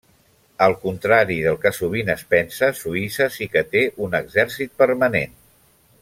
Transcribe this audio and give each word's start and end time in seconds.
Al 0.67 0.71
contrari 0.85 1.35
del 1.47 1.59
que 1.65 1.71
sovint 1.79 2.09
es 2.15 2.23
pensa, 2.33 2.69
Suïssa 2.81 3.27
sí 3.39 3.49
que 3.57 3.63
té 3.75 3.83
un 4.09 4.17
exèrcit 4.25 4.73
permanent. 4.85 5.37